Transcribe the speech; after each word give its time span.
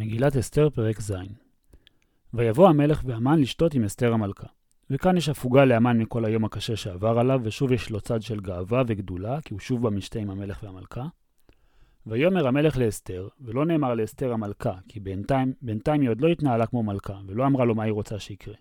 מגילת 0.00 0.36
אסתר, 0.36 0.70
פרק 0.70 1.00
ז' 1.00 1.12
ויבוא 2.34 2.68
המלך 2.68 3.02
והמן 3.04 3.40
לשתות 3.40 3.74
עם 3.74 3.84
אסתר 3.84 4.12
המלכה. 4.12 4.46
וכאן 4.90 5.16
יש 5.16 5.28
הפוגה 5.28 5.64
לאמן 5.64 5.98
מכל 5.98 6.24
היום 6.24 6.44
הקשה 6.44 6.76
שעבר 6.76 7.18
עליו, 7.18 7.40
ושוב 7.44 7.72
יש 7.72 7.90
לו 7.90 8.00
צד 8.00 8.22
של 8.22 8.40
גאווה 8.40 8.82
וגדולה, 8.86 9.40
כי 9.40 9.54
הוא 9.54 9.60
שוב 9.60 9.86
במשתה 9.86 10.18
עם 10.18 10.30
המלך 10.30 10.62
והמלכה. 10.62 11.06
ויאמר 12.06 12.46
המלך 12.46 12.76
לאסתר, 12.76 13.28
ולא 13.40 13.66
נאמר 13.66 13.94
לאסתר 13.94 14.32
המלכה, 14.32 14.72
כי 14.88 15.00
בינתיים, 15.00 15.52
בינתיים 15.62 16.00
היא 16.00 16.10
עוד 16.10 16.20
לא 16.20 16.28
התנהלה 16.28 16.66
כמו 16.66 16.82
מלכה, 16.82 17.18
ולא 17.26 17.46
אמרה 17.46 17.64
לו 17.64 17.74
מה 17.74 17.82
היא 17.82 17.92
רוצה 17.92 18.18
שיקרה. 18.18 18.54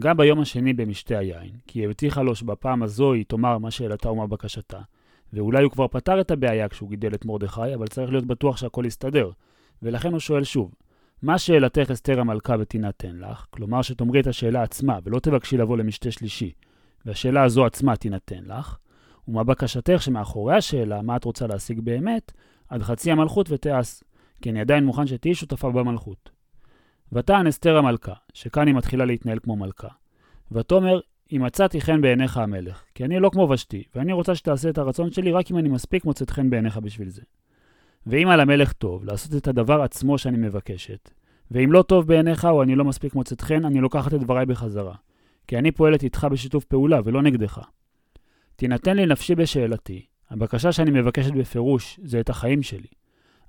גם 0.00 0.16
ביום 0.16 0.40
השני 0.40 0.72
במשתה 0.72 1.18
היין, 1.18 1.52
כי 1.66 1.78
היא 1.78 1.86
הבטיחה 1.86 2.22
לו 2.22 2.34
שבפעם 2.34 2.82
הזו 2.82 3.12
היא 3.12 3.24
תאמר 3.28 3.58
מה 3.58 3.70
שאלתה 3.70 4.10
ומה 4.10 4.26
בקשתה, 4.26 4.80
ואולי 5.32 5.62
הוא 5.62 5.72
כבר 5.72 5.88
פתר 5.88 6.20
את 6.20 6.30
הבעיה 6.30 6.68
כשהוא 6.68 6.90
גידל 6.90 7.14
את 7.14 7.24
מרדכי, 7.24 7.74
אבל 7.74 7.86
צריך 7.86 8.10
להיות 8.10 8.26
בטוח 8.26 8.56
שהכל 8.56 8.84
יסתדר, 8.86 9.30
ולכן 9.82 10.12
הוא 10.12 10.20
שואל 10.20 10.44
שוב, 10.44 10.74
מה 11.22 11.38
שאלתך 11.38 11.90
אסתר 11.90 12.20
המלכה 12.20 12.54
ותינתן 12.60 13.16
לך, 13.16 13.46
כלומר 13.50 13.82
שתאמרי 13.82 14.20
את 14.20 14.26
השאלה 14.26 14.62
עצמה 14.62 14.98
ולא 15.04 15.18
תבקשי 15.18 15.56
לבוא 15.56 15.76
למשתה 15.76 16.10
שלישי, 16.10 16.52
והשאלה 17.06 17.44
הזו 17.44 17.66
עצמה 17.66 17.96
תינתן 17.96 18.44
לך, 18.46 18.76
ומה 19.28 19.44
בקשתך 19.44 20.02
שמאחורי 20.02 20.56
השאלה, 20.56 21.02
מה 21.02 21.16
את 21.16 21.24
רוצה 21.24 21.46
להשיג 21.46 21.80
באמת, 21.80 22.32
עד 22.68 22.82
חצי 22.82 23.10
המלכות 23.10 23.50
ותיעש, 23.50 24.02
כי 24.42 24.50
אני 24.50 24.60
עדיין 24.60 24.84
מוכן 24.84 25.06
שתהיי 25.06 25.34
שותפה 25.34 25.70
במלכות. 25.70 26.30
ותען 27.12 27.46
אסתר 27.46 27.76
המלכה, 27.76 28.12
שכאן 28.34 28.66
היא 28.66 28.74
מתחילה 28.74 29.04
להתנהל 29.04 29.38
כמו 29.42 29.56
מלכה. 29.56 29.88
ותאמר, 30.52 31.00
אם 31.32 31.42
מצאתי 31.42 31.80
חן 31.80 32.00
בעיניך 32.00 32.36
המלך, 32.36 32.84
כי 32.94 33.04
אני 33.04 33.20
לא 33.20 33.30
כמו 33.30 33.48
ושתי, 33.50 33.84
ואני 33.94 34.12
רוצה 34.12 34.34
שתעשה 34.34 34.68
את 34.70 34.78
הרצון 34.78 35.10
שלי 35.10 35.32
רק 35.32 35.50
אם 35.50 35.58
אני 35.58 35.68
מספיק 35.68 36.04
מוצאת 36.04 36.30
חן 36.30 36.50
בעיניך 36.50 36.76
בשביל 36.76 37.08
זה. 37.08 37.22
ואם 38.06 38.28
על 38.28 38.40
המלך 38.40 38.72
טוב, 38.72 39.04
לעשות 39.04 39.34
את 39.34 39.48
הדבר 39.48 39.82
עצמו 39.82 40.18
שאני 40.18 40.38
מבקשת, 40.38 41.10
ואם 41.50 41.72
לא 41.72 41.82
טוב 41.82 42.06
בעיניך 42.06 42.44
או 42.44 42.62
אני 42.62 42.74
לא 42.74 42.84
מספיק 42.84 43.14
מוצאת 43.14 43.40
חן, 43.40 43.64
אני 43.64 43.80
לוקחת 43.80 44.14
את 44.14 44.20
דבריי 44.20 44.46
בחזרה. 44.46 44.94
כי 45.46 45.58
אני 45.58 45.72
פועלת 45.72 46.02
איתך 46.02 46.26
בשיתוף 46.30 46.64
פעולה 46.64 47.00
ולא 47.04 47.22
נגדך. 47.22 47.60
תינתן 48.56 48.96
לי 48.96 49.06
נפשי 49.06 49.34
בשאלתי, 49.34 50.06
הבקשה 50.30 50.72
שאני 50.72 50.90
מבקשת 50.90 51.32
בפירוש 51.32 52.00
זה 52.04 52.20
את 52.20 52.30
החיים 52.30 52.62
שלי. 52.62 52.88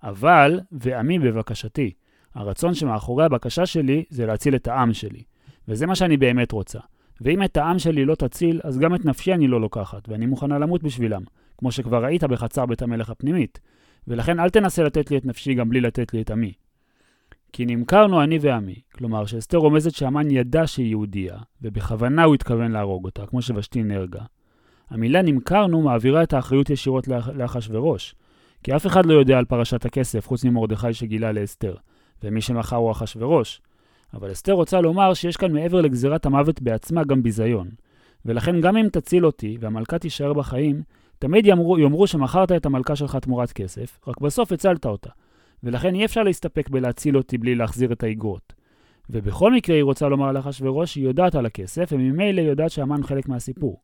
אבל, 0.04 0.60
ועמי 0.72 1.20
בבקשתי, 1.20 1.92
הרצון 2.36 2.74
שמאחורי 2.74 3.26
הבקשה 3.26 3.66
שלי 3.66 4.04
זה 4.10 4.26
להציל 4.26 4.56
את 4.56 4.68
העם 4.68 4.94
שלי. 4.94 5.24
וזה 5.68 5.86
מה 5.86 5.96
שאני 5.96 6.18
באמת 6.18 6.52
רוצה. 6.52 6.80
ואם 7.22 7.44
את 7.44 7.58
העם 7.58 7.80
שלי 7.80 8.06
לא 8.06 8.16
תציל, 8.16 8.62
אז 8.64 8.80
גם 8.80 8.96
את 8.96 9.06
נפשי 9.06 9.34
אני 9.34 9.48
לא 9.48 9.62
לוקחת, 9.62 10.10
ואני 10.10 10.26
מוכנה 10.26 10.60
למות 10.60 10.84
בשבילם, 10.84 11.22
כמו 11.58 11.72
שכבר 11.72 12.04
ראית 12.04 12.24
בחצר 12.24 12.66
בית 12.66 12.82
המלך 12.82 13.10
הפנימית. 13.10 13.60
ולכן 14.08 14.40
אל 14.40 14.50
תנסה 14.50 14.84
לתת 14.84 15.12
לי 15.12 15.18
את 15.18 15.26
נפשי 15.26 15.54
גם 15.54 15.70
בלי 15.70 15.82
לתת 15.82 16.14
לי 16.14 16.22
את 16.22 16.32
עמי. 16.32 16.54
כי 17.54 17.66
נמכרנו 17.66 18.24
אני 18.24 18.38
ועמי, 18.42 18.76
כלומר 18.94 19.26
שאסתר 19.26 19.58
רומזת 19.58 19.92
שהמן 19.92 20.32
ידע 20.32 20.68
שהיא 20.68 20.88
יהודייה, 20.88 21.38
ובכוונה 21.62 22.24
הוא 22.24 22.36
התכוון 22.36 22.72
להרוג 22.72 23.06
אותה, 23.06 23.26
כמו 23.26 23.42
שוושתי 23.42 23.84
נהרגה. 23.84 24.22
המילה 24.90 25.22
נמכרנו 25.22 25.82
מעבירה 25.82 26.24
את 26.24 26.34
האחריות 26.34 26.70
ישירות 26.70 27.08
לאחשוורוש, 27.08 28.16
כי 28.64 28.76
אף 28.76 28.88
אחד 28.88 29.06
לא 29.06 29.14
יודע 29.14 29.38
על 29.38 29.46
פרשת 29.46 29.86
הכסף 29.86 30.28
חוץ 30.28 30.46
ממרדכי 30.46 30.94
שגילה 30.94 31.32
לאסתר, 31.32 31.76
ומי 32.24 32.42
שמכר 32.42 32.76
הוא 32.76 32.92
אחשוורוש. 32.92 33.62
אבל 34.14 34.32
אסתר 34.32 34.54
רוצה 34.54 34.82
לומר 34.82 35.14
שיש 35.14 35.38
כאן 35.38 35.52
מעבר 35.52 35.82
לגזירת 35.82 36.26
המוות 36.26 36.62
בעצמה 36.62 37.04
גם 37.04 37.24
ביזיון. 37.24 37.70
ולכן 38.26 38.62
גם 38.62 38.78
אם 38.78 38.88
תציל 38.92 39.26
אותי 39.26 39.58
והמלכה 39.60 40.00
תישאר 40.00 40.34
בחיים, 40.34 40.82
תמיד 41.24 41.46
יאמרו, 41.46 41.80
יאמרו 41.80 42.08
שמכרת 42.08 42.52
את 42.52 42.66
המלכה 42.66 42.96
שלך 42.96 43.16
תמורת 43.16 43.52
כסף, 43.52 44.00
רק 44.08 44.22
בסוף 44.22 44.52
הצלת 44.52 44.86
אותה. 44.86 45.10
ולכן 45.64 45.96
אי 45.96 46.06
אפשר 46.06 46.24
להסתפק 46.24 46.70
בלהציל 46.70 47.18
אותי 47.18 47.38
בלי 47.38 47.56
להחזיר 47.56 47.92
את 47.94 48.04
האגרות. 48.04 48.54
ובכל 49.10 49.54
מקרה 49.54 49.76
היא 49.76 49.84
רוצה 49.84 50.08
לומר 50.08 50.32
לאחשוורוש 50.32 50.94
שהיא 50.94 51.06
יודעת 51.06 51.36
על 51.36 51.46
הכסף, 51.46 51.90
וממילא 51.92 52.42
יודעת 52.42 52.72
שהמן 52.72 53.04
חלק 53.04 53.28
מהסיפור. 53.28 53.82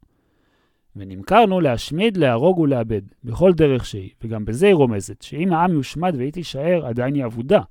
ונמכרנו 0.95 1.61
להשמיד, 1.61 2.17
להרוג 2.17 2.59
ולאבד, 2.59 3.01
בכל 3.23 3.53
דרך 3.53 3.85
שהיא, 3.85 4.09
וגם 4.23 4.45
בזה 4.45 4.67
היא 4.67 4.75
רומזת, 4.75 5.21
שאם 5.21 5.53
העם 5.53 5.73
יושמד 5.73 6.15
והיא 6.17 6.31
תישאר, 6.31 6.85
עדיין 6.85 7.15
היא 7.15 7.25
אבודה, 7.25 7.61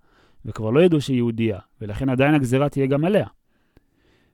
וכבר 0.44 0.70
לא 0.70 0.80
ידעו 0.80 1.00
שהיא 1.00 1.16
יהודייה, 1.16 1.58
ולכן 1.80 2.08
עדיין 2.08 2.34
הגזירה 2.34 2.68
תהיה 2.68 2.86
גם 2.86 3.04
עליה. 3.04 3.26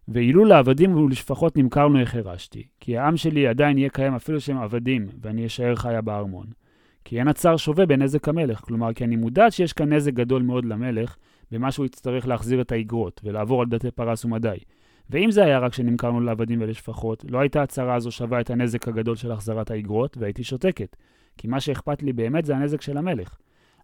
ואילו 0.08 0.44
לעבדים 0.44 0.96
ולשפחות 0.96 1.56
נמכרנו 1.56 2.00
החרשתי, 2.00 2.62
כי 2.80 2.98
העם 2.98 3.16
שלי 3.16 3.46
עדיין 3.46 3.78
יהיה 3.78 3.88
קיים 3.90 4.14
אפילו 4.14 4.40
שהם 4.40 4.58
עבדים, 4.58 5.08
ואני 5.22 5.46
אשאר 5.46 5.74
חיה 5.74 6.00
בארמון. 6.00 6.46
כי 7.04 7.18
אין 7.18 7.28
הצער 7.28 7.56
שווה 7.56 7.86
בנזק 7.86 8.28
המלך, 8.28 8.60
כלומר, 8.60 8.92
כי 8.92 9.04
אני 9.04 9.16
מודעת 9.16 9.52
שיש 9.52 9.72
כאן 9.72 9.92
נזק 9.92 10.12
גדול 10.12 10.42
מאוד 10.42 10.64
למלך, 10.64 11.16
במה 11.50 11.70
שהוא 11.70 11.86
יצטרך 11.86 12.26
להחזיר 12.26 12.60
את 12.60 12.72
האגרות, 12.72 13.20
ולעבור 13.24 13.60
על 13.60 13.68
דתי 13.68 13.90
פרס 13.90 14.24
ומדי. 14.24 14.56
ואם 15.10 15.30
זה 15.30 15.44
היה 15.44 15.58
רק 15.58 15.74
שנמכרנו 15.74 16.20
לעבדים 16.20 16.62
ולשפחות, 16.62 17.24
לא 17.28 17.38
הייתה 17.38 17.62
הצהרה 17.62 17.94
הזו 17.94 18.10
שווה 18.10 18.40
את 18.40 18.50
הנזק 18.50 18.88
הגדול 18.88 19.16
של 19.16 19.32
החזרת 19.32 19.70
האגרות, 19.70 20.16
והייתי 20.20 20.44
שותקת. 20.44 20.96
כי 21.38 21.48
מה 21.48 21.60
שאכפת 21.60 22.02
לי 22.02 22.12
באמת 22.12 22.44
זה 22.44 22.56
הנזק 22.56 22.80
של 22.80 22.96
המלך. 22.96 23.36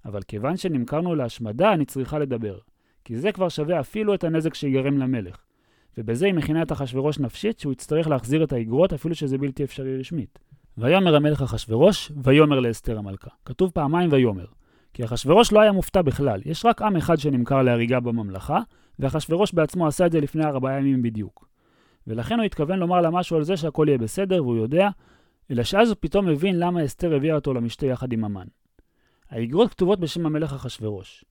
אבל 0.05 0.23
כיוון 0.23 0.57
שנמכרנו 0.57 1.15
להשמדה, 1.15 1.73
אני 1.73 1.85
צריכה 1.85 2.19
לדבר. 2.19 2.59
כי 3.05 3.17
זה 3.17 3.33
כבר 3.33 3.49
שווה 3.49 3.81
אפילו 3.81 4.15
את 4.15 4.25
הנזק 4.25 4.55
שיגרם 4.55 4.99
למלך. 4.99 5.50
ובזה 5.99 6.27
היא 6.27 6.35
מכינה 6.35 6.63
את 6.63 6.73
אחשורוש 6.73 7.19
נפשית 7.19 7.59
שהוא 7.59 7.73
יצטרך 7.73 8.09
להחזיר 8.09 8.45
את 8.45 8.53
האגרות 8.53 8.93
אפילו 8.93 9.15
שזה 9.15 9.39
בלתי 9.39 9.65
אפשרי 9.65 9.99
רשמית. 9.99 10.39
ויאמר 10.79 11.17
המלך 11.17 11.43
אחשורוש, 11.43 12.13
ויאמר 12.23 12.61
לאסתר 12.61 12.99
המלכה. 12.99 13.31
כתוב 13.45 13.71
פעמיים 13.71 14.13
ויאמר. 14.13 14.47
כי 14.95 15.05
אחשורוש 15.05 15.53
לא 15.53 15.61
היה 15.61 15.73
מופתע 15.73 16.03
בכלל, 16.03 16.41
יש 16.45 16.65
רק 16.65 16.83
עם 16.83 16.97
אחד 16.97 17.19
שנמכר 17.19 17.63
להריגה 17.63 18.01
בממלכה, 18.01 18.61
ואחשורוש 18.99 19.55
בעצמו 19.55 19.87
עשה 19.87 20.07
את 20.07 20.13
זה 20.13 20.21
לפני 20.21 20.45
ארבעה 20.45 20.79
ימים 20.79 21.03
בדיוק. 21.03 21.49
ולכן 22.07 22.39
הוא 22.39 22.45
התכוון 22.45 22.79
לומר 22.79 23.01
לה 23.01 23.11
משהו 23.11 23.37
על 23.37 23.43
זה 23.43 23.57
שהכל 23.57 23.85
יהיה 23.89 23.99
בסדר, 23.99 24.43
והוא 24.43 24.57
יודע, 24.57 24.89
אלא 25.51 25.63
שאז 25.63 25.89
הוא 25.89 25.97
פתאום 26.01 26.27
מבין 26.27 26.59
למה 26.59 26.85
אסתר 26.85 27.15
הביאה 27.15 27.35
אותו 27.35 27.55
למשתה 27.55 27.87
יחד 27.87 28.13
עם 28.13 28.25
המן. 28.25 28.47
האגרות 29.31 29.71
כתובות 29.71 30.01
בשם 30.01 30.27
המלך 30.27 30.53
אחשורוש. 30.53 31.25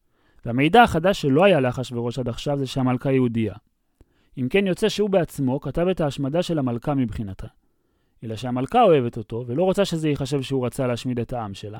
והמידע 0.46 0.84
החדש 0.84 1.22
שלא 1.22 1.44
היה 1.44 1.59
לאחשורוש 1.59 2.19
עד 2.19 2.30
עכשיו 2.30 2.58
זה 2.58 2.68
שהמלכה 2.68 3.12
יהודייה. 3.12 3.53
אם 4.40 4.48
כן 4.50 4.68
יוצא 4.68 4.90
שהוא 4.90 5.10
בעצמו 5.10 5.60
כתב 5.60 5.88
את 5.88 6.02
ההשמדה 6.02 6.44
של 6.44 6.60
המלכה 6.60 6.94
מבחינתה. 6.94 7.48
אלא 8.24 8.36
שהמלכה 8.36 8.82
אוהבת 8.82 9.18
אותו, 9.18 9.44
ולא 9.48 9.64
רוצה 9.64 9.86
שזה 9.86 10.10
ייחשב 10.10 10.42
שהוא 10.42 10.66
רצה 10.66 10.88
להשמיד 10.88 11.20
את 11.20 11.34
העם 11.34 11.54
שלה, 11.54 11.80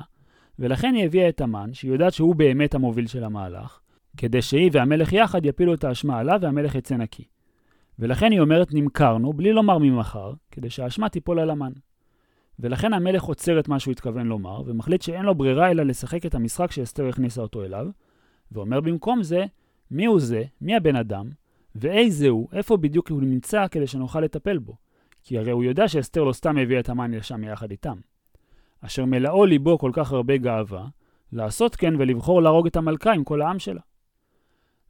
ולכן 0.58 0.94
היא 0.94 1.04
הביאה 1.04 1.28
את 1.28 1.40
המן, 1.40 1.74
שהיא 1.74 1.92
יודעת 1.92 2.12
שהוא 2.12 2.34
באמת 2.34 2.74
המוביל 2.74 3.06
של 3.06 3.24
המהלך, 3.24 3.80
כדי 4.16 4.42
שהיא 4.42 4.70
והמלך 4.72 5.12
יחד 5.12 5.46
יפילו 5.46 5.74
את 5.74 5.84
האשמה 5.84 6.18
עליו 6.18 6.38
והמלך 6.42 6.74
יצא 6.74 6.96
נקי. 6.96 7.24
ולכן 7.98 8.32
היא 8.32 8.40
אומרת 8.40 8.68
נמכרנו, 8.72 9.32
בלי 9.32 9.52
לומר 9.52 9.78
ממחר, 9.78 10.32
כדי 10.50 10.70
שהאשמה 10.70 11.08
תיפול 11.08 11.38
על 11.38 11.50
המן. 11.50 11.72
ולכן 12.58 12.92
המלך 12.92 13.22
עוצר 13.22 13.60
את 13.60 13.68
מה 13.68 13.78
שהוא 13.78 13.92
התכוון 13.92 14.26
לומר, 14.26 14.62
ומחליט 14.66 15.02
שאין 15.02 15.24
לו 15.24 15.34
ברירה 15.34 15.70
אלא 15.70 15.82
לשחק 15.82 16.26
את 16.26 16.34
המשחק 16.34 16.70
שאסתר 16.70 17.08
הכניסה 17.08 17.42
אותו 17.42 17.64
אליו, 17.64 17.86
ואומר 18.52 18.80
במקום 18.80 19.22
זה, 19.22 19.44
מי 19.90 20.04
הוא 20.04 20.20
זה, 20.20 20.44
מי 20.60 20.76
הבן 20.76 20.96
אדם, 20.96 21.30
ואיזה 21.74 22.28
הוא, 22.28 22.48
איפה 22.52 22.76
בדיוק 22.76 23.10
הוא 23.10 23.22
נמצא 23.22 23.68
כדי 23.68 23.86
שנוכל 23.86 24.20
לטפל 24.20 24.58
בו. 24.58 24.76
כי 25.22 25.38
הרי 25.38 25.50
הוא 25.50 25.64
יודע 25.64 25.88
שאסתר 25.88 26.24
לא 26.24 26.32
סתם 26.32 26.58
הביאה 26.58 26.80
את 26.80 26.88
המן 26.88 27.10
לשם 27.10 27.44
יחד 27.44 27.70
איתם. 27.70 27.96
אשר 28.80 29.04
מלאו 29.04 29.46
ליבו 29.46 29.78
כל 29.78 29.90
כך 29.94 30.12
הרבה 30.12 30.36
גאווה, 30.36 30.86
לעשות 31.32 31.76
כן 31.76 31.94
ולבחור 31.98 32.42
להרוג 32.42 32.66
את 32.66 32.76
המלכה 32.76 33.12
עם 33.12 33.24
כל 33.24 33.42
העם 33.42 33.58
שלה. 33.58 33.80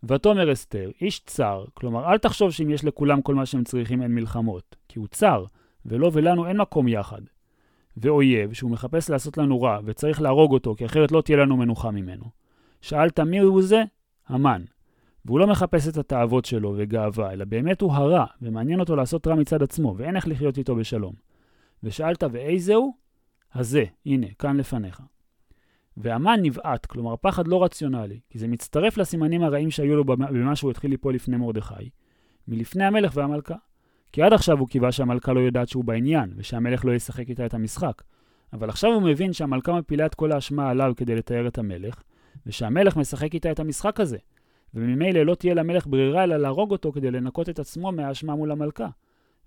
ותאמר 0.02 0.52
אסתר, 0.52 0.91
איש 1.00 1.20
צר, 1.20 1.64
כלומר 1.74 2.12
אל 2.12 2.18
תחשוב 2.18 2.50
שאם 2.50 2.70
יש 2.70 2.84
לכולם 2.84 3.22
כל 3.22 3.34
מה 3.34 3.47
שהם 3.47 3.64
צריכים 3.64 4.02
אין 4.02 4.14
מלחמות, 4.14 4.76
כי 4.88 4.98
הוא 4.98 5.06
צר, 5.06 5.44
ולו 5.86 6.12
ולנו 6.12 6.47
אין 6.47 6.56
מקום 6.56 6.88
יחד. 6.88 7.20
ואויב, 7.97 8.52
שהוא 8.52 8.70
מחפש 8.70 9.10
לעשות 9.10 9.38
לנו 9.38 9.62
רע, 9.62 9.78
וצריך 9.84 10.22
להרוג 10.22 10.52
אותו, 10.52 10.74
כי 10.74 10.86
אחרת 10.86 11.12
לא 11.12 11.20
תהיה 11.20 11.38
לנו 11.38 11.56
מנוחה 11.56 11.91
ממנו. 11.91 12.24
שאלת 12.80 13.20
מי 13.20 13.38
הוא 13.38 13.62
זה? 13.62 13.82
המן. 14.28 14.62
והוא 15.24 15.40
לא 15.40 15.46
מחפש 15.46 15.88
את 15.88 15.96
התאוות 15.96 16.44
שלו 16.44 16.74
וגאווה, 16.76 17.32
אלא 17.32 17.44
באמת 17.44 17.80
הוא 17.80 17.92
הרע, 17.92 18.24
ומעניין 18.42 18.80
אותו 18.80 18.96
לעשות 18.96 19.26
רע 19.26 19.34
מצד 19.34 19.62
עצמו, 19.62 19.94
ואין 19.96 20.16
איך 20.16 20.28
לחיות 20.28 20.58
איתו 20.58 20.76
בשלום. 20.76 21.14
ושאלת 21.82 22.22
ואיזה 22.32 22.74
הוא? 22.74 22.92
הזה, 23.54 23.84
הנה, 24.06 24.26
כאן 24.38 24.56
לפניך. 24.56 25.02
והמן 25.96 26.40
נבעט, 26.42 26.86
כלומר 26.86 27.16
פחד 27.16 27.48
לא 27.48 27.64
רציונלי, 27.64 28.20
כי 28.30 28.38
זה 28.38 28.48
מצטרף 28.48 28.98
לסימנים 28.98 29.42
הרעים 29.42 29.70
שהיו 29.70 29.96
לו 29.96 30.04
במה 30.04 30.56
שהוא 30.56 30.70
התחיל 30.70 30.90
ליפול 30.90 31.14
לפני 31.14 31.36
מרדכי, 31.36 31.90
מלפני 32.48 32.84
המלך 32.84 33.12
והמלכה. 33.14 33.54
כי 34.12 34.22
עד 34.22 34.32
עכשיו 34.32 34.58
הוא 34.58 34.68
קיווה 34.68 34.92
שהמלכה 34.92 35.32
לא 35.32 35.40
יודעת 35.40 35.68
שהוא 35.68 35.84
בעניין, 35.84 36.32
ושהמלך 36.36 36.84
לא 36.84 36.92
ישחק 36.92 37.28
איתה 37.28 37.46
את 37.46 37.54
המשחק. 37.54 38.02
אבל 38.52 38.68
עכשיו 38.68 38.92
הוא 38.92 39.02
מבין 39.02 39.32
שהמלכה 39.32 39.72
מפילה 39.72 40.06
את 40.06 40.14
כל 40.14 40.32
האשמה 40.32 40.70
עליו 40.70 40.92
כדי 40.96 41.16
לתאר 41.16 41.48
את 41.48 41.58
המלך, 41.58 42.02
ושהמלך 42.46 42.96
משחק 42.96 43.34
איתה 43.34 43.50
את 43.50 43.60
המשחק 43.60 44.00
הזה, 44.00 44.18
וממילא 44.74 45.22
לא 45.22 45.34
תהיה 45.34 45.54
למלך 45.54 45.86
ברירה 45.86 46.24
אלא 46.24 46.36
להרוג 46.36 46.70
אותו 46.70 46.92
כדי 46.92 47.10
לנקות 47.10 47.48
את 47.48 47.58
עצמו 47.58 47.92
מהאשמה 47.92 48.34
מול 48.34 48.50
המלכה. 48.50 48.88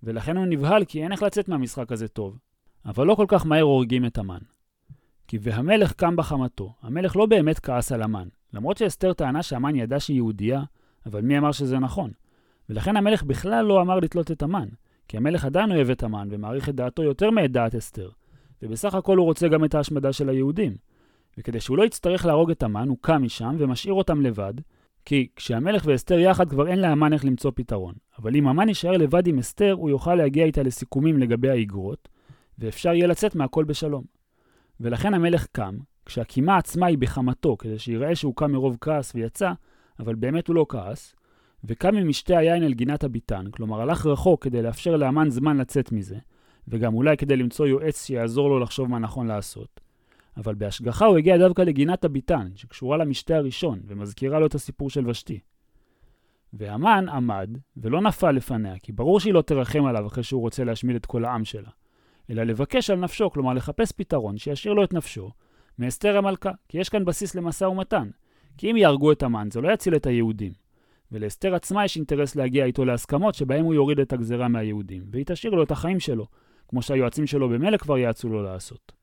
ולכן 0.04 0.38
הוא 0.38 0.46
נבהל 0.46 0.86
כי 0.86 1.04
אין 1.04 1.12
איך 1.12 1.24
לצאת 1.24 1.48
מהמשחק 1.48 1.92
הזה 1.92 2.08
טוב. 2.08 2.38
אבל 2.86 3.08
לא 3.08 3.16
כל 3.16 3.26
כך 3.28 3.46
מהר 3.46 3.62
הורגים 3.62 4.06
את 4.06 4.18
המן. 4.18 4.40
כי 5.28 5.38
והמלך 5.42 5.94
קם 5.94 6.16
בחמתו, 6.16 6.74
המלך 6.82 7.16
לא 7.16 7.26
באמת 7.26 7.60
כעס 7.60 7.92
על 7.92 8.02
המן, 8.02 8.28
למרות 8.54 8.78
שאסתר 8.78 9.14
טענה 9.14 9.44
שהמן 9.44 9.76
ידע 9.76 10.00
שהיא 10.00 10.16
יהודייה, 10.16 10.64
אבל 11.06 11.22
מי 11.22 11.38
אמר 11.38 11.52
שזה 11.52 11.80
נכון? 11.80 12.12
ולכן 12.70 12.98
המלך 12.98 13.24
בכלל 13.24 13.66
לא 13.66 13.82
אמר 13.82 14.00
לתלות 14.00 14.32
את 14.32 14.44
המן, 14.44 14.68
כי 15.08 15.18
המלך 15.18 15.46
עדיין 15.46 15.72
אוהב 15.72 15.90
את 15.90 16.04
המן 16.04 16.28
ומעריך 16.32 16.70
את 16.70 16.76
דעתו 16.76 17.04
יותר 17.04 17.32
מאת 17.32 17.52
דעת 17.52 17.76
אסתר, 17.76 18.10
ובסך 18.62 18.96
הכל 18.96 19.18
הוא 19.18 19.26
רוצה 19.26 19.48
גם 19.48 19.66
את 19.66 19.76
ההשמדה 19.76 20.14
של 20.14 20.30
היהודים. 20.30 20.76
וכדי 21.38 21.60
שהוא 21.60 21.78
לא 21.78 21.84
יצטרך 21.84 22.26
להרוג 22.26 22.52
את 22.52 22.64
המן, 22.64 22.90
הוא 22.90 22.98
קם 23.02 23.24
משם 23.24 23.56
ומשאיר 23.60 23.94
אותם 23.94 24.22
לבד, 24.22 24.54
כי 25.06 25.28
כשהמלך 25.36 25.84
ואסתר 25.86 26.20
יחד 26.20 26.50
כבר 26.50 26.68
אין 26.68 26.80
לאמן 26.80 27.14
איך 27.14 27.26
למצוא 27.26 27.52
פתרון. 27.56 27.94
אבל 28.20 28.36
אם 28.36 28.48
המן 28.48 28.68
יישאר 28.68 28.92
לבד 28.92 29.28
עם 29.28 29.40
אסתר, 29.40 29.72
הוא 29.72 29.90
יוכל 29.90 30.16
להגיע 30.16 30.46
איתה 30.46 30.64
לסיכומים 30.64 31.18
לגבי 31.18 31.50
האיגרות, 31.50 32.10
ואפשר 32.60 32.94
יהיה 32.94 33.08
לצאת 33.08 33.36
מהכל 33.36 33.64
בשלום. 33.64 34.04
ולכן 34.80 35.14
המלך 35.14 35.46
קם, 35.52 35.78
כשהקימה 36.06 36.58
עצמה 36.58 36.86
היא 36.86 36.98
בחמתו, 36.98 37.58
כדי 37.58 37.80
שיראה 37.80 38.16
שהוא 38.16 38.36
קם 38.36 38.52
מרוב 38.52 38.78
כעס 38.82 39.16
ויצא, 39.16 39.52
אבל 40.00 40.16
באמת 40.16 40.48
הוא 40.48 40.56
לא 40.56 40.66
כעס, 40.70 41.16
וקם 41.64 41.96
ממשתה 41.96 42.38
היין 42.38 42.64
אל 42.64 42.74
גינת 42.74 43.04
הביתן, 43.04 43.46
כלומר 43.52 43.82
הלך 43.82 44.06
רחוק 44.06 44.44
כדי 44.44 44.62
לאפשר 44.62 44.96
לאמן 44.96 45.30
זמן 45.30 45.58
לצאת 45.58 45.92
מזה, 45.92 46.18
וגם 46.68 46.94
אולי 46.94 47.18
כדי 47.18 47.36
למצוא 47.36 47.68
יועץ 47.68 48.06
שיעזור 48.06 48.50
לו 48.50 48.60
לחשוב 48.60 48.90
מה 48.90 49.00
נכון 49.00 49.28
לעשות. 49.28 49.80
אבל 50.38 50.56
בהשגחה 50.56 51.06
הוא 51.06 51.18
הגיע 51.18 51.38
דווקא 51.38 51.62
לגינת 51.62 52.06
הביתן, 52.06 52.50
שקשורה 52.56 52.98
למשתה 52.98 53.36
הראשון, 53.36 53.80
ומזכירה 53.88 54.40
לו 54.40 54.46
את 54.46 54.56
הסיפור 54.56 54.90
של 54.90 55.10
ושתי. 55.10 55.40
והמן 56.54 57.06
עמד, 57.10 57.50
ולא 57.78 58.02
נפל 58.02 58.32
לפניה, 58.32 58.80
כי 58.80 58.92
ברור 58.92 59.20
שהיא 59.20 59.34
לא 59.34 59.42
תרחם 59.42 59.86
עליו 59.86 60.08
אחרי 60.08 60.24
שהוא 60.24 60.42
רוצה 60.42 60.64
להשמיד 60.64 60.96
את 60.96 61.06
כל 61.06 61.26
העם 61.26 61.46
שלה, 61.46 61.70
אלא 62.30 62.44
לבקש 62.44 62.90
על 62.90 63.00
נפשו, 63.00 63.32
כלומר 63.32 63.54
לחפש 63.54 63.92
פתרון 63.92 64.38
שישאיר 64.38 64.74
לו 64.74 64.84
את 64.84 64.94
נפשו, 64.94 65.32
מאסתר 65.80 66.18
המלכה, 66.18 66.52
כי 66.70 66.78
יש 66.78 66.90
כאן 66.90 67.06
בסיס 67.06 67.36
למשא 67.36 67.66
ומתן. 67.66 68.10
כי 68.58 68.72
אם 68.72 68.78
יהרגו 68.78 69.12
את 69.12 69.24
המן, 69.24 69.48
זה 69.52 69.62
לא 69.62 69.74
יציל 69.74 69.96
את 69.96 70.06
היהודים. 70.06 70.52
ולאסתר 71.12 71.56
עצמה 71.56 71.86
יש 71.86 71.96
אינטרס 71.96 72.36
להגיע 72.36 72.66
איתו 72.66 72.86
להסכמות 72.86 73.36
שבהם 73.36 73.66
הוא 73.66 73.74
יוריד 73.74 74.00
את 74.00 74.14
הגזרה 74.14 74.48
מהיהודים, 74.48 75.04
והיא 75.12 75.26
תשאיר 75.28 75.54
לו 75.54 75.64
את 75.64 75.72
החיים 75.72 76.00
שלו, 76.00 76.28
כמו 76.68 76.82
שהיועצים 76.82 77.28
שלו 77.28 77.50
במלך 77.50 77.82
כבר 77.82 77.98
יעצו 77.98 78.30
לו 78.30 78.44
לעשות. 78.44 79.03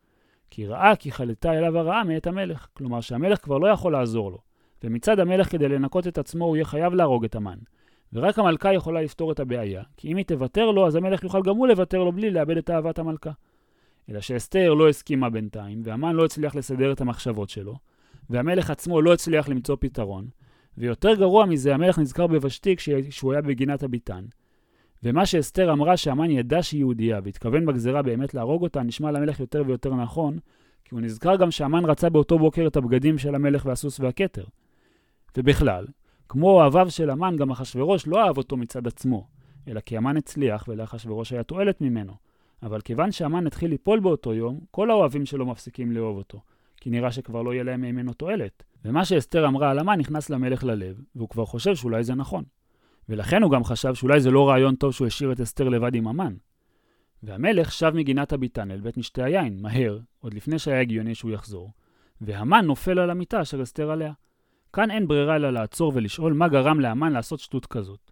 כי 0.50 0.67
ראה 0.67 0.97
כי 0.97 1.12
חלתה 1.12 1.52
אליו 1.52 1.79
הרעה 1.79 2.05
מאת 2.05 2.26
המלך, 2.26 2.67
כלומר 2.75 3.00
שהמלך 3.00 3.44
כבר 3.44 3.58
לא 3.58 3.67
יכול 3.67 3.93
לעזור 3.93 4.31
לו, 4.31 4.38
ומצד 4.85 5.20
המלך 5.20 5.50
כדי 5.50 5.69
לנקות 5.69 6.06
את 6.06 6.19
עצמו 6.19 6.44
הוא 6.44 6.56
יהיה 6.56 6.64
חייב 6.64 6.94
להרוג 6.94 7.25
את 7.25 7.35
המן. 7.35 7.58
ורק 8.12 8.38
המלכה 8.38 8.73
יכולה 8.73 9.02
לפתור 9.02 9.32
את 9.32 9.41
הבעיה, 9.41 9.82
כי 9.97 10.12
אם 10.12 10.17
היא 10.17 10.25
תוותר 10.25 10.70
לו, 10.70 10.87
אז 10.87 10.94
המלך 10.94 11.23
יוכל 11.23 11.43
גם 11.43 11.56
הוא 11.56 11.67
לוותר 11.67 11.99
לו 11.99 12.12
בלי 12.12 12.31
לאבד 12.31 12.56
את 12.56 12.70
אהבת 12.70 12.99
המלכה. 12.99 13.31
אלא 14.11 14.20
שאסתר 14.20 14.75
לא 14.75 14.88
הסכימה 14.88 15.31
בינתיים, 15.31 15.81
והמן 15.85 16.14
לא 16.14 16.25
הצליח 16.25 16.55
לסדר 16.55 16.93
את 16.93 17.00
המחשבות 17.00 17.49
שלו, 17.49 17.76
והמלך 18.31 18.70
עצמו 18.70 19.03
לא 19.03 19.12
הצליח 19.12 19.49
למצוא 19.49 19.76
פתרון, 19.81 20.29
ויותר 20.79 21.14
גרוע 21.14 21.46
מזה, 21.46 21.75
המלך 21.75 21.99
נזכר 21.99 22.26
בבשתי 22.26 22.76
כשהוא 22.76 23.32
היה 23.32 23.43
בגינת 23.43 23.82
הביתן. 23.82 24.25
ומה 25.02 25.26
שאסתר 25.26 25.73
אמרה 25.73 25.97
שהמן 25.97 26.31
ידע 26.31 26.62
שהיא 26.62 26.79
יהודייה, 26.79 27.20
והתכוון 27.25 27.67
בגזרה 27.67 28.02
באמת 28.02 28.35
להרוג 28.35 28.62
אותה, 28.62 28.82
נשמע 28.82 29.11
למלך 29.11 29.41
יותר 29.41 29.62
ויותר 29.67 29.94
נכון, 29.94 30.38
כי 30.85 30.94
הוא 30.94 31.00
נזכר 31.00 31.37
גם 31.37 31.50
שהמן 31.50 31.85
רצה 31.85 32.08
באותו 32.08 32.38
בוקר 32.38 32.67
את 32.67 32.76
הבגדים 32.76 33.19
של 33.19 33.35
המלך 33.35 33.67
והסוס 33.67 34.00
והכתר. 34.00 34.44
ובכלל, 35.37 35.87
כמו 36.29 36.50
אוהביו 36.50 36.91
של 36.91 37.11
המן, 37.11 37.37
גם 37.37 37.50
אחשורוש 37.50 38.06
לא 38.06 38.25
אהב 38.25 38.38
אותו 38.38 38.56
מצד 38.56 38.87
עצמו, 38.87 39.26
אלא 39.69 39.81
כי 39.81 39.97
המן 39.97 40.17
הצליח 40.17 40.64
ולאחשורוש 40.69 41.32
היה 41.32 41.43
תועלת 41.43 41.81
ממנו. 41.81 42.12
אבל 42.62 42.81
כיוון 42.81 43.12
שהמן 43.12 43.46
התחיל 43.46 43.70
ליפול 43.70 44.00
באותו 44.00 44.35
יום, 44.35 44.61
כל 44.70 44.91
האוהבים 44.91 45.26
שלו 45.26 45.46
מפסיקים 45.46 45.93
לאהוב 45.93 46.17
אותו, 46.17 46.41
כי 46.76 46.91
נראה 46.91 47.12
שכבר 47.12 47.43
לא 47.43 47.55
יהיה 47.55 47.64
להם 47.64 47.81
ממנו 47.81 48.12
תועלת. 48.12 48.62
ומה 48.85 49.05
שאסתר 49.05 49.46
אמרה 49.46 49.70
על 49.70 49.79
המן 49.79 49.99
נכנס 49.99 50.31
למלך 50.31 50.64
ללב, 50.64 51.00
והוא 51.17 51.29
כבר 51.29 51.46
חושב 51.46 51.76
שאולי 51.76 52.05
זה 52.05 52.14
נכון. 52.14 52.44
ולכן 53.11 53.43
הוא 53.43 53.51
גם 53.51 53.65
חשב 53.65 53.95
שאולי 53.95 54.21
זה 54.21 54.31
לא 54.31 54.49
רעיון 54.49 54.75
טוב 54.75 54.93
שהוא 54.93 55.07
השאיר 55.07 55.33
את 55.33 55.41
אסתר 55.41 55.69
לבד 55.69 55.95
עם 55.95 56.09
המן. 56.09 56.35
והמלך 57.23 57.73
שב 57.73 57.93
מגינת 57.95 58.33
הביתן 58.33 58.71
אל 58.71 58.81
בית 58.81 58.97
משתה 58.97 59.25
היין, 59.25 59.62
מהר, 59.62 59.99
עוד 60.21 60.35
לפני 60.35 60.59
שהיה 60.59 60.81
הגיוני 60.81 61.15
שהוא 61.15 61.31
יחזור, 61.31 61.73
והמן 62.21 62.65
נופל 62.67 62.99
על 62.99 63.11
המיטה 63.11 63.43
אשר 63.43 63.62
אסתר 63.62 63.91
עליה. 63.91 64.12
כאן 64.73 64.91
אין 64.91 65.09
ברירה 65.09 65.37
אלא 65.37 65.51
לעצור 65.51 65.93
ולשאול 65.95 66.33
מה 66.33 66.49
גרם 66.49 66.81
להמן 66.81 67.12
לעשות 67.12 67.41
שטות 67.41 67.67
כזאת. 67.67 68.11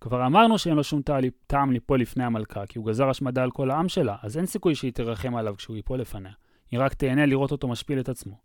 כבר 0.00 0.26
אמרנו 0.26 0.58
שאין 0.58 0.76
לו 0.76 0.84
שום 0.84 1.02
טעם 1.46 1.72
ליפול 1.72 2.00
לפני 2.00 2.24
המלכה, 2.24 2.66
כי 2.66 2.78
הוא 2.78 2.86
גזר 2.86 3.08
השמדה 3.08 3.42
על 3.42 3.50
כל 3.50 3.70
העם 3.70 3.88
שלה, 3.88 4.16
אז 4.22 4.36
אין 4.36 4.46
סיכוי 4.46 4.74
שהיא 4.74 4.92
תרחם 4.92 5.36
עליו 5.36 5.54
כשהוא 5.56 5.76
ייפול 5.76 6.00
לפניה. 6.00 6.32
היא 6.70 6.80
רק 6.80 6.94
תהנה 6.94 7.26
לראות 7.26 7.52
אותו 7.52 7.68
משפיל 7.68 8.00
את 8.00 8.08
עצמו. 8.08 8.36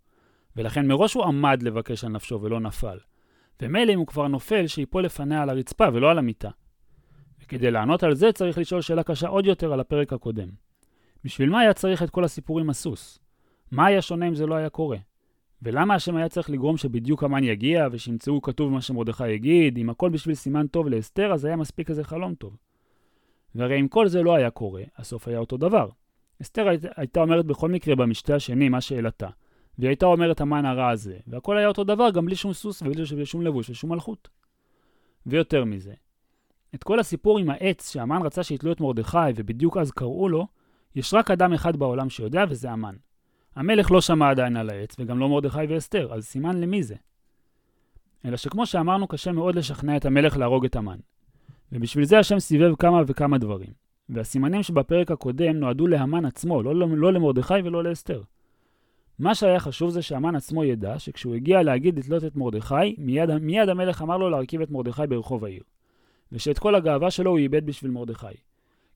ולכן 0.55 0.87
מראש 0.87 1.13
הוא 1.13 1.23
עמד 1.25 1.63
לבקש 1.63 2.03
על 2.03 2.09
נפשו 2.09 2.41
ולא 2.41 2.59
נפל. 2.59 2.97
ומילא 3.61 3.93
אם 3.93 3.99
הוא 3.99 4.07
כבר 4.07 4.27
נופל, 4.27 4.67
שיפול 4.67 5.05
לפניה 5.05 5.41
על 5.41 5.49
הרצפה 5.49 5.85
ולא 5.93 6.11
על 6.11 6.17
המיטה. 6.17 6.49
וכדי 7.41 7.71
לענות 7.71 8.03
על 8.03 8.15
זה 8.15 8.31
צריך 8.31 8.57
לשאול 8.57 8.81
שאלה 8.81 9.03
קשה 9.03 9.27
עוד 9.27 9.45
יותר 9.45 9.73
על 9.73 9.79
הפרק 9.79 10.13
הקודם. 10.13 10.49
בשביל 11.23 11.49
מה 11.49 11.59
היה 11.59 11.73
צריך 11.73 12.03
את 12.03 12.09
כל 12.09 12.23
הסיפור 12.23 12.59
עם 12.59 12.69
הסוס? 12.69 13.19
מה 13.71 13.85
היה 13.85 14.01
שונה 14.01 14.27
אם 14.27 14.35
זה 14.35 14.45
לא 14.45 14.55
היה 14.55 14.69
קורה? 14.69 14.97
ולמה 15.61 15.95
השם 15.95 16.15
היה 16.15 16.29
צריך 16.29 16.49
לגרום 16.49 16.77
שבדיוק 16.77 17.23
המן 17.23 17.43
יגיע 17.43 17.87
ושימצאו 17.91 18.41
כתוב 18.41 18.71
מה 18.71 18.81
שמרדכי 18.81 19.29
יגיד, 19.29 19.77
אם 19.77 19.89
הכל 19.89 20.09
בשביל 20.09 20.35
סימן 20.35 20.67
טוב 20.67 20.87
לאסתר, 20.87 21.33
אז 21.33 21.45
היה 21.45 21.55
מספיק 21.55 21.89
איזה 21.89 22.03
חלום 22.03 22.35
טוב. 22.35 22.57
והרי 23.55 23.79
אם 23.79 23.87
כל 23.87 24.07
זה 24.07 24.23
לא 24.23 24.35
היה 24.35 24.49
קורה, 24.49 24.83
הסוף 24.97 25.27
היה 25.27 25.39
אותו 25.39 25.57
דבר. 25.57 25.89
אסתר 26.41 26.67
היית, 26.67 26.85
הייתה 26.95 27.19
אומרת 27.19 27.45
בכל 27.45 27.69
מקרה 27.69 27.95
במשתה 27.95 28.35
השני 28.35 28.69
מה 28.69 28.81
שאלתה, 28.81 29.29
והיא 29.79 29.89
הייתה 29.89 30.05
אומרת 30.05 30.41
המן 30.41 30.65
הרע 30.65 30.89
הזה, 30.89 31.17
והכל 31.27 31.57
היה 31.57 31.67
אותו 31.67 31.83
דבר 31.83 32.09
גם 32.09 32.25
בלי 32.25 32.35
שום 32.35 32.53
סוס 32.53 32.81
ובלי 32.81 33.25
שום 33.25 33.41
לבוש 33.41 33.69
ושום 33.69 33.89
מלכות. 33.89 34.29
ויותר 35.25 35.65
מזה, 35.65 35.93
את 36.75 36.83
כל 36.83 36.99
הסיפור 36.99 37.39
עם 37.39 37.49
העץ 37.49 37.91
שהמן 37.91 38.21
רצה 38.21 38.43
שיתלו 38.43 38.71
את 38.71 38.81
מרדכי 38.81 39.17
ובדיוק 39.35 39.77
אז 39.77 39.91
קראו 39.91 40.29
לו, 40.29 40.47
יש 40.95 41.13
רק 41.13 41.31
אדם 41.31 41.53
אחד 41.53 41.77
בעולם 41.77 42.09
שיודע 42.09 42.45
וזה 42.49 42.71
המן. 42.71 42.95
המלך 43.55 43.91
לא 43.91 44.01
שמע 44.01 44.29
עדיין 44.29 44.57
על 44.57 44.69
העץ, 44.69 44.95
וגם 44.99 45.19
לא 45.19 45.29
מרדכי 45.29 45.65
ואסתר, 45.69 46.13
אז 46.13 46.25
סימן 46.25 46.61
למי 46.61 46.83
זה? 46.83 46.95
אלא 48.25 48.37
שכמו 48.37 48.65
שאמרנו, 48.65 49.07
קשה 49.07 49.31
מאוד 49.31 49.55
לשכנע 49.55 49.97
את 49.97 50.05
המלך 50.05 50.37
להרוג 50.37 50.65
את 50.65 50.75
המן. 50.75 50.97
ובשביל 51.71 52.05
זה 52.05 52.19
השם 52.19 52.39
סיבב 52.39 52.75
כמה 52.75 53.01
וכמה 53.07 53.37
דברים. 53.37 53.73
והסימנים 54.09 54.63
שבפרק 54.63 55.11
הקודם 55.11 55.55
נועדו 55.55 55.87
להמן 55.87 56.25
עצמו, 56.25 56.63
לא, 56.63 56.75
לא, 56.75 56.87
לא 56.89 57.13
למרדכי 57.13 57.53
ולא 57.63 57.83
לאסתר. 57.83 58.21
מה 59.19 59.35
שהיה 59.35 59.59
חשוב 59.59 59.89
זה 59.89 60.01
שהמן 60.01 60.35
עצמו 60.35 60.63
ידע 60.63 60.99
שכשהוא 60.99 61.35
הגיע 61.35 61.63
להגיד 61.63 61.99
לתלות 61.99 62.23
את 62.23 62.35
מרדכי, 62.35 62.95
מיד, 62.97 63.37
מיד 63.37 63.69
המלך 63.69 64.01
אמר 64.01 64.17
לו 64.17 64.29
להרכיב 64.29 64.61
את 64.61 64.71
מרדכי 64.71 65.07
ברחוב 65.09 65.45
העיר. 65.45 65.63
ושאת 66.31 66.59
כל 66.59 66.75
הגאווה 66.75 67.11
שלו 67.11 67.31
הוא 67.31 67.37
איבד 67.37 67.65
בשביל 67.65 67.91
מרדכי. 67.91 68.27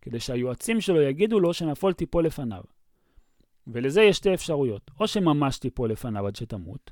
כדי 0.02 0.20
שהיועצים 0.20 0.82
שלו 0.82 1.02
יגידו 1.02 1.40
לו 1.40 1.54
שנפול 1.54 1.94
תיפול 1.94 2.26
לפניו. 2.26 2.62
ולזה 3.68 4.02
יש 4.02 4.18
שתי 4.18 4.34
אפשרויות, 4.34 4.92
או 5.00 5.08
שממש 5.08 5.58
תיפול 5.58 5.92
לפניו 5.92 6.28
עד 6.28 6.36
שתמות, 6.36 6.92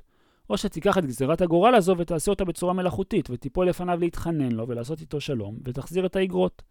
או 0.50 0.58
שתיקח 0.58 0.98
את 0.98 1.06
גזירת 1.06 1.40
הגורל 1.40 1.74
הזו 1.74 1.98
ותעשה 1.98 2.30
אותה 2.30 2.44
בצורה 2.44 2.72
מלאכותית, 2.72 3.30
ותיפול 3.30 3.68
לפניו 3.68 4.00
להתחנן 4.00 4.52
לו 4.52 4.68
ולעשות 4.68 5.00
איתו 5.00 5.20
שלום, 5.20 5.58
ותחזיר 5.64 6.06
את 6.06 6.16
האגרות. 6.16 6.62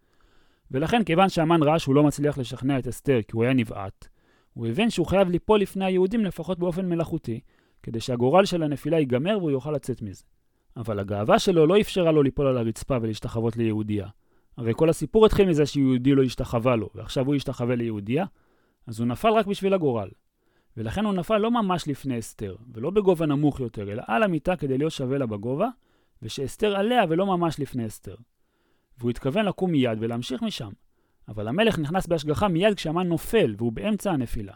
ולכן, 0.71 1.03
כיוון 1.03 1.29
שהמן 1.29 1.63
ראה 1.63 1.79
שהוא 1.79 1.95
לא 1.95 2.03
מצליח 2.03 2.37
לשכנע 2.37 2.79
את 2.79 2.87
אסתר 2.87 3.19
כי 3.27 3.31
הוא 3.33 3.43
היה 3.43 3.53
נבעט, 3.53 4.07
הוא 4.59 4.67
הבין 4.67 4.89
שהוא 4.89 5.07
חייב 5.07 5.29
ליפול 5.29 5.61
לפני 5.61 5.85
היהודים 5.85 6.25
לפחות 6.25 6.59
באופן 6.59 6.89
מלאכותי, 6.89 7.39
כדי 7.83 7.99
שהגורל 7.99 8.45
של 8.45 8.63
הנפילה 8.63 8.99
ייגמר 8.99 9.37
והוא 9.37 9.51
יוכל 9.51 9.71
לצאת 9.71 10.01
מזה. 10.01 10.23
אבל 10.77 10.99
הגאווה 10.99 11.39
שלו 11.39 11.67
לא 11.67 11.81
אפשרה 11.81 12.11
לו 12.11 12.23
ליפול 12.23 12.47
על 12.47 12.57
הרצפה 12.57 12.97
ולהשתחוות 13.01 13.57
ליהודייה. 13.57 14.07
הרי 14.57 14.73
כל 14.75 14.89
הסיפור 14.89 15.25
התחיל 15.25 15.49
מזה 15.49 15.65
שיהודי 15.65 16.15
לא 16.15 16.23
השתחווה 16.23 16.75
לו, 16.75 16.89
ועכשיו 16.95 17.25
הוא 17.25 17.35
השתחווה 17.35 17.75
ליהודייה, 17.75 18.25
אז 18.87 18.99
הוא 18.99 19.07
נפל 19.07 19.29
רק 19.29 19.47
בשביל 19.47 19.73
הגורל. 19.73 20.09
ולכן 20.77 21.05
הוא 21.05 21.13
נפל 21.13 21.37
לא 21.37 21.51
ממש 21.51 21.87
לפני 21.87 22.19
אסתר, 22.19 22.55
ולא 22.73 22.89
בגובה 22.89 23.25
נמוך 23.25 23.59
יותר, 23.59 23.91
אלא 23.91 24.03
על 24.07 24.23
המיטה 24.23 24.55
כדי 24.55 24.77
להיות 24.77 24.91
שווה 24.91 25.17
לה 25.17 25.25
בגובה, 25.25 25.69
ושאסתר 26.21 26.75
עליה 26.75 27.03
ולא 27.09 27.25
ממש 27.25 27.59
לפני 27.59 27.85
אסתר. 27.85 28.15
והוא 28.97 29.11
התכוון 29.11 29.45
לקום 29.45 29.71
מיד 29.71 29.97
ולהמשיך 30.01 30.41
משם. 30.41 30.69
אבל 31.29 31.47
המלך 31.47 31.79
נכנס 31.79 32.07
בהשגחה 32.07 32.47
מיד 32.47 32.73
כשהמן 32.73 33.07
נופל, 33.07 33.55
והוא 33.57 33.71
באמצע 33.71 34.11
הנפילה. 34.11 34.53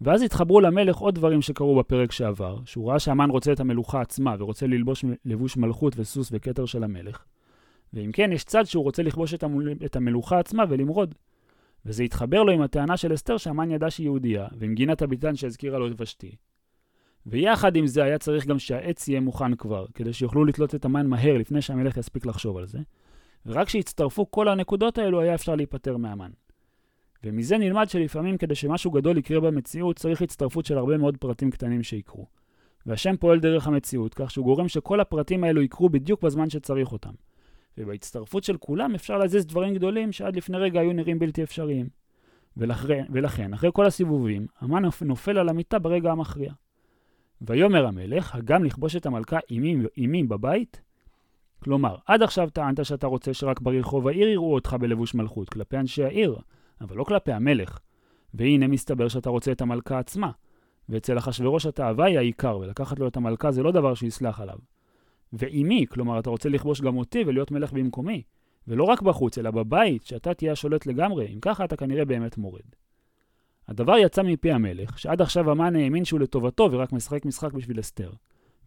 ואז 0.00 0.22
התחברו 0.22 0.60
למלך 0.60 0.96
עוד 0.96 1.14
דברים 1.14 1.42
שקרו 1.42 1.78
בפרק 1.78 2.12
שעבר, 2.12 2.58
שהוא 2.64 2.90
ראה 2.90 2.98
שהמן 2.98 3.30
רוצה 3.30 3.52
את 3.52 3.60
המלוכה 3.60 4.00
עצמה 4.00 4.36
ורוצה 4.38 4.66
ללבוש 4.66 5.04
לבוש 5.24 5.56
מלכות 5.56 5.92
וסוס 5.96 6.28
וכתר 6.32 6.66
של 6.66 6.84
המלך. 6.84 7.24
ואם 7.92 8.10
כן, 8.12 8.32
יש 8.32 8.44
צד 8.44 8.64
שהוא 8.64 8.84
רוצה 8.84 9.02
לכבוש 9.02 9.34
את, 9.34 9.42
המול... 9.42 9.72
את 9.84 9.96
המלוכה 9.96 10.38
עצמה 10.38 10.64
ולמרוד. 10.68 11.14
וזה 11.86 12.02
התחבר 12.02 12.42
לו 12.42 12.52
עם 12.52 12.62
הטענה 12.62 12.96
של 12.96 13.14
אסתר 13.14 13.36
שהמן 13.36 13.70
ידע 13.70 13.90
שהיא 13.90 14.04
יהודייה, 14.04 14.46
ועם 14.58 14.74
גינת 14.74 15.02
הביתן 15.02 15.36
שהזכירה 15.36 15.78
לו 15.78 15.88
את 15.88 16.00
ושתי. 16.00 16.36
ויחד 17.26 17.76
עם 17.76 17.86
זה 17.86 18.02
היה 18.04 18.18
צריך 18.18 18.46
גם 18.46 18.58
שהעץ 18.58 19.08
יהיה 19.08 19.20
מוכן 19.20 19.54
כבר, 19.54 19.86
כדי 19.94 20.12
שיוכלו 20.12 20.44
לתלות 20.44 20.74
את 20.74 20.84
המן 20.84 21.06
מהר 21.06 21.38
לפני 21.38 21.62
שהמלך 21.62 21.96
יספיק 21.96 22.26
לחשוב 22.26 22.56
על 22.56 22.66
זה, 22.66 22.78
ורק 23.46 23.66
כשיצטרפו 23.66 24.30
כל 24.30 24.48
הנקודות 24.48 24.98
האלו 24.98 25.20
היה 25.20 25.34
אפשר 25.34 25.54
להיפטר 25.54 25.96
מהמן. 25.96 26.30
ומזה 27.24 27.58
נלמד 27.58 27.88
שלפעמים 27.88 28.38
כדי 28.38 28.54
שמשהו 28.54 28.90
גדול 28.90 29.18
יקרה 29.18 29.40
במציאות 29.40 29.96
צריך 29.96 30.22
הצטרפות 30.22 30.66
של 30.66 30.78
הרבה 30.78 30.96
מאוד 30.96 31.16
פרטים 31.16 31.50
קטנים 31.50 31.82
שיקרו. 31.82 32.26
והשם 32.86 33.16
פועל 33.16 33.40
דרך 33.40 33.66
המציאות, 33.66 34.14
כך 34.14 34.30
שהוא 34.30 34.44
גורם 34.44 34.68
שכל 34.68 35.00
הפרטים 35.00 35.44
האלו 35.44 35.62
יקרו 35.62 35.88
בדיוק 35.88 36.22
בזמן 36.22 36.50
שצריך 36.50 36.92
אותם. 36.92 37.12
ובהצטרפות 37.78 38.44
של 38.44 38.56
כולם 38.56 38.94
אפשר 38.94 39.18
להזיז 39.18 39.46
דברים 39.46 39.74
גדולים 39.74 40.12
שעד 40.12 40.36
לפני 40.36 40.58
רגע 40.58 40.80
היו 40.80 40.92
נראים 40.92 41.18
בלתי 41.18 41.42
אפשריים. 41.42 41.88
ולכן, 42.56 43.04
ולכן 43.10 43.54
אחרי 43.54 43.70
כל 43.72 43.86
הסיבובים, 43.86 44.46
המן 44.60 44.82
נופל 45.02 45.38
על 45.38 45.48
המיטה 45.48 45.78
ברגע 45.78 46.12
המכריע. 46.12 46.52
ויאמר 47.42 47.86
המלך, 47.86 48.34
הגם 48.34 48.64
לכבוש 48.64 48.96
את 48.96 49.06
המלכה 49.06 49.38
עמי 49.96 50.22
בבית? 50.22 50.80
כלומר, 51.64 51.96
עד 52.06 52.22
עכשיו 52.22 52.50
טענת 52.50 52.84
שאתה 52.84 53.06
רוצה 53.06 53.34
שרק 53.34 53.60
ברחוב 53.60 54.08
העיר 54.08 54.28
יראו 54.28 54.54
אותך 54.54 54.76
בלבוש 54.80 55.14
מלכות, 55.14 55.48
כלפי 55.48 55.76
אנשי 55.76 56.04
העיר, 56.04 56.36
אבל 56.80 56.96
לא 56.96 57.04
כלפי 57.04 57.32
המלך. 57.32 57.78
והנה 58.34 58.66
מסתבר 58.66 59.08
שאתה 59.08 59.30
רוצה 59.30 59.52
את 59.52 59.60
המלכה 59.60 59.98
עצמה. 59.98 60.30
ואצל 60.88 61.18
אחשורוש 61.18 61.66
התאווה 61.66 62.06
היא 62.06 62.18
העיקר, 62.18 62.58
ולקחת 62.58 62.98
לו 62.98 63.08
את 63.08 63.16
המלכה 63.16 63.50
זה 63.52 63.62
לא 63.62 63.72
דבר 63.72 63.94
שיסלח 63.94 64.40
עליו. 64.40 64.56
ועימי, 65.32 65.86
כלומר 65.88 66.18
אתה 66.18 66.30
רוצה 66.30 66.48
לכבוש 66.48 66.80
גם 66.80 66.96
אותי 66.96 67.24
ולהיות 67.26 67.50
מלך 67.50 67.72
במקומי. 67.72 68.22
ולא 68.68 68.84
רק 68.84 69.02
בחוץ, 69.02 69.38
אלא 69.38 69.50
בבית, 69.50 70.04
שאתה 70.04 70.34
תהיה 70.34 70.52
השולט 70.52 70.86
לגמרי, 70.86 71.26
אם 71.34 71.40
ככה 71.40 71.64
אתה 71.64 71.76
כנראה 71.76 72.04
באמת 72.04 72.38
מורד. 72.38 72.74
הדבר 73.68 73.96
יצא 73.96 74.22
מפי 74.22 74.52
המלך, 74.52 74.98
שעד 74.98 75.22
עכשיו 75.22 75.50
המן 75.50 75.76
האמין 75.76 76.04
שהוא 76.04 76.20
לטובתו 76.20 76.68
ורק 76.72 76.92
משחק 76.92 77.24
משחק 77.24 77.52
בשביל 77.52 77.80
אסתר. 77.80 78.10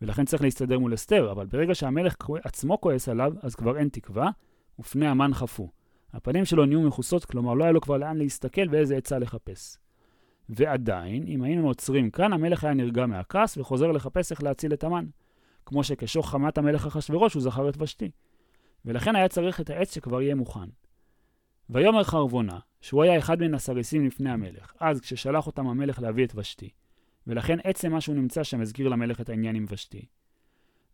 ולכן 0.02 0.26
צריך 0.26 0.42
להסתדר 0.42 0.80
מול 0.80 0.94
אסתר, 0.94 1.32
אבל 1.32 1.46
ברגע 1.46 1.76
שהמלך 1.76 2.16
עצמו 2.44 2.82
כועס 2.82 3.10
עליו, 3.10 3.34
אז 3.42 3.56
כבר 3.56 3.78
אין 3.78 3.90
תקווה, 3.90 4.30
ופני 4.80 5.08
המן 5.08 5.34
חפו. 5.34 5.70
הפנים 6.14 6.46
שלו 6.46 6.66
נהיו 6.66 6.82
מכוסות, 6.82 7.26
כלומר 7.26 7.54
לא 7.54 7.64
היה 7.64 7.74
לו 7.74 7.82
כבר 7.82 7.98
לאן 7.98 8.18
להסתכל 8.18 8.62
ואיזה 8.70 8.98
עצה 8.98 9.20
לחפש. 9.20 9.78
ועדיין, 10.50 11.28
אם 11.28 11.44
היינו 11.44 11.68
עוצרים 11.68 12.10
כאן, 12.10 12.34
המלך 12.34 12.64
היה 12.64 12.74
נרגע 12.74 13.06
מהכעס 13.06 13.58
וחוזר 13.58 13.92
לחפש 13.92 14.32
איך 14.32 14.44
להציל 14.44 14.74
את 14.74 14.84
המן. 14.84 15.06
כמו 15.66 15.84
שכשוך 15.84 16.30
חמת 16.30 16.58
המלך 16.58 16.86
אחשורוש 16.86 17.34
הוא 17.34 17.42
זכר 17.42 17.70
את 17.70 17.82
ושתי. 17.82 18.12
ולכן 18.86 19.16
היה 19.16 19.28
צריך 19.28 19.62
את 19.62 19.70
העץ 19.70 19.94
שכבר 19.96 20.22
יהיה 20.22 20.36
מוכן. 20.36 20.70
ויאמר 21.70 22.04
חרבונה, 22.04 22.60
שהוא 22.82 23.04
היה 23.04 23.18
אחד 23.18 23.42
מן 23.42 23.54
הסריסים 23.54 24.06
לפני 24.06 24.30
המלך, 24.30 24.74
אז 24.80 25.02
כששלח 25.02 25.48
אותם 25.48 25.68
המלך 25.68 26.00
להביא 26.00 26.26
את 26.26 26.32
ושתי. 26.36 26.70
ולכן 27.28 27.58
עצם 27.64 27.92
מה 27.92 28.02
שהוא 28.02 28.16
נמצא 28.16 28.44
שם 28.44 28.62
הזכיר 28.62 28.88
למלך 28.88 29.22
את 29.22 29.30
העניין 29.30 29.56
עם 29.56 29.66
ושתי. 29.70 30.06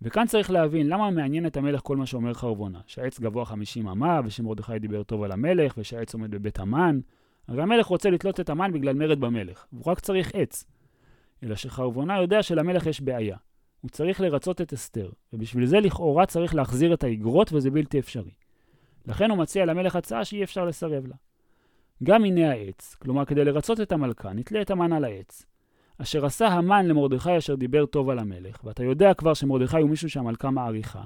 וכאן 0.02 0.28
צריך 0.28 0.52
להבין 0.52 0.88
למה 0.88 1.12
מעניין 1.12 1.46
את 1.46 1.58
המלך 1.58 1.82
כל 1.84 1.98
מה 1.98 2.06
שאומר 2.06 2.34
חרבונה, 2.34 2.80
שהעץ 2.88 3.20
גבוה 3.20 3.46
50 3.46 3.88
אמה, 3.88 4.22
ושמרדכי 4.26 4.80
דיבר 4.80 5.04
טוב 5.04 5.24
על 5.24 5.32
המלך, 5.32 5.74
ושהעץ 5.78 6.14
עומד 6.14 6.32
בבית 6.32 6.60
המן. 6.60 7.00
הרי 7.48 7.62
המלך 7.62 7.86
רוצה 7.86 8.10
לתלות 8.10 8.40
את 8.40 8.50
המן 8.50 8.72
בגלל 8.72 8.96
מרד 8.96 9.20
במלך, 9.20 9.66
והוא 9.74 9.84
רק 9.92 10.00
צריך 10.00 10.32
עץ. 10.34 10.66
אלא 11.44 11.56
שחרבונה 11.56 12.22
יודע 12.22 12.44
שלמלך 12.44 12.86
יש 12.86 13.02
בעיה. 13.02 13.38
הוא 13.82 13.90
צריך 13.90 14.22
לרצות 14.22 14.62
את 14.62 14.74
אסתר, 14.74 15.10
ובשביל 15.34 15.66
זה 15.66 15.80
לכאורה 15.80 16.26
צריך 16.26 16.56
להחזיר 16.56 16.94
את 16.94 17.04
האגרות 17.04 17.54
וזה 17.54 17.72
בלתי 17.72 18.00
אפשרי. 18.00 18.32
לכן 19.06 19.30
הוא 19.30 19.38
מציע 19.38 19.66
למלך 19.66 19.96
הצעה 19.96 20.26
שאי 20.26 20.44
אפשר 20.44 20.66
לסרב 20.66 21.08
לה. 21.08 21.16
גם 22.04 22.26
הנה 22.26 22.52
העץ, 22.52 22.96
כלומר 23.00 23.26
כדי 23.26 23.46
לרצות 23.46 23.82
את 23.82 23.92
המלכה, 23.92 24.34
נתלה 24.34 24.62
את 24.62 24.72
המן 24.72 24.94
על 24.94 25.04
העץ. 25.04 25.46
אשר 25.98 26.26
עשה 26.26 26.48
המן 26.48 26.86
למרדכי 26.86 27.38
אשר 27.38 27.56
דיבר 27.56 27.86
טוב 27.86 28.10
על 28.10 28.20
המלך, 28.20 28.64
ואתה 28.64 28.84
יודע 28.84 29.14
כבר 29.14 29.34
שמרדכי 29.34 29.82
הוא 29.82 29.90
מישהו 29.90 30.10
שהמלכה 30.10 30.52
מעריכה, 30.52 31.04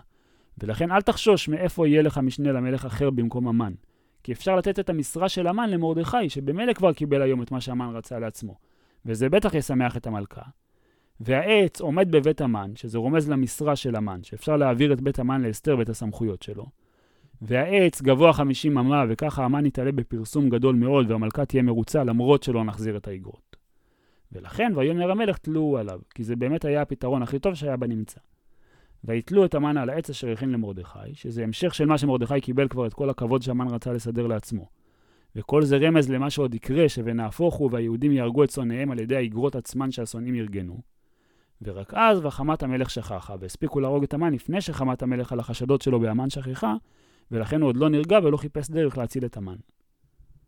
ולכן 0.57 0.91
אל 0.91 1.01
תחשוש 1.01 1.49
מאיפה 1.49 1.87
יהיה 1.87 2.01
לך 2.01 2.17
משנה 2.17 2.51
למלך 2.51 2.85
אחר 2.85 3.09
במקום 3.09 3.47
המן. 3.47 3.73
כי 4.23 4.31
אפשר 4.31 4.55
לתת 4.55 4.79
את 4.79 4.89
המשרה 4.89 5.29
של 5.29 5.47
המן 5.47 5.69
למרדכי, 5.69 6.29
שבמילא 6.29 6.73
כבר 6.73 6.93
קיבל 6.93 7.21
היום 7.21 7.41
את 7.41 7.51
מה 7.51 7.61
שהמן 7.61 7.95
רצה 7.95 8.19
לעצמו, 8.19 8.55
וזה 9.05 9.29
בטח 9.29 9.53
ישמח 9.53 9.97
את 9.97 10.07
המלכה. 10.07 10.41
והעץ 11.19 11.81
עומד 11.81 12.11
בבית 12.11 12.41
המן, 12.41 12.71
שזה 12.75 12.97
רומז 12.97 13.29
למשרה 13.29 13.75
של 13.75 13.95
המן, 13.95 14.23
שאפשר 14.23 14.57
להעביר 14.57 14.93
את 14.93 15.01
בית 15.01 15.19
המן 15.19 15.41
לאסתר 15.41 15.75
ואת 15.79 15.89
הסמכויות 15.89 16.41
שלו. 16.41 16.65
והעץ 17.41 18.01
גבוה 18.01 18.33
50 18.33 18.77
אמה, 18.77 19.05
וככה 19.09 19.45
המן 19.45 19.65
יתעלה 19.65 19.91
בפרסום 19.91 20.49
גדול 20.49 20.75
מאוד, 20.75 21.11
והמלכה 21.11 21.45
תהיה 21.45 21.63
מרוצה 21.63 22.03
למרות 22.03 22.43
שלא 22.43 22.63
נחזיר 22.63 22.97
את 22.97 23.07
האגרות. 23.07 23.46
ולכן 24.31 24.71
ויאמר 24.75 25.11
המלך 25.11 25.37
תלו 25.37 25.77
עליו, 25.77 25.99
כי 26.15 26.23
זה 26.23 26.35
באמת 26.35 26.65
היה 26.65 26.81
הפתרון 26.81 27.23
הכי 27.23 27.39
טוב 27.39 27.53
שהיה 27.53 27.77
בנמצא. 27.77 28.19
ויתלו 29.03 29.45
את 29.45 29.55
המן 29.55 29.77
על 29.77 29.89
העץ 29.89 30.09
אשר 30.09 30.31
הכין 30.31 30.51
למרדכי, 30.51 31.13
שזה 31.13 31.43
המשך 31.43 31.73
של 31.73 31.85
מה 31.85 31.97
שמרדכי 31.97 32.41
קיבל 32.41 32.67
כבר 32.67 32.87
את 32.87 32.93
כל 32.93 33.09
הכבוד 33.09 33.41
שהמן 33.41 33.67
רצה 33.67 33.93
לסדר 33.93 34.27
לעצמו. 34.27 34.69
וכל 35.35 35.61
זה 35.61 35.77
רמז 35.77 36.09
למה 36.09 36.29
שעוד 36.29 36.55
יקרה, 36.55 36.89
שבנהפוך 36.89 37.55
הוא 37.55 37.69
והיהודים 37.71 38.11
יהרגו 38.11 38.43
את 38.43 38.49
שונאיהם 38.49 38.91
על 38.91 38.99
ידי 38.99 39.15
האגרות 39.15 39.55
עצמן 39.55 39.91
שהשונאים 39.91 40.35
ארגנו. 40.35 40.81
ורק 41.61 41.93
אז 41.93 42.25
וחמת 42.25 42.63
המלך 42.63 42.89
שכחה, 42.89 43.35
והספיקו 43.39 43.79
להרוג 43.79 44.03
את 44.03 44.13
המן 44.13 44.33
לפני 44.33 44.61
שחמת 44.61 45.03
המלך 45.03 45.31
על 45.31 45.39
החשדות 45.39 45.81
שלו 45.81 45.99
בהמן 45.99 46.29
שכחה, 46.29 46.75
ולכן 47.31 47.61
הוא 47.61 47.69
עוד 47.69 47.77
לא 47.77 47.89
נרגע 47.89 48.19
ולא 48.23 48.37
חיפש 48.37 48.69
דרך 48.69 48.97
להציל 48.97 49.25
את 49.25 49.37
המן. 49.37 49.55